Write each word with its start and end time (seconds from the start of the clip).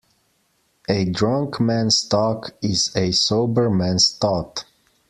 A 0.89 1.05
drunk 1.05 1.59
man's 1.59 2.03
talk 2.05 2.55
is 2.63 2.91
a 2.95 3.11
sober 3.11 3.69
man's 3.69 4.17
thought. 4.17 4.65